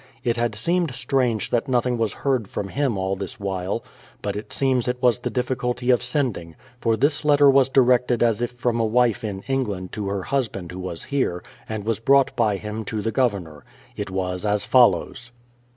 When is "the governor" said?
13.03-13.63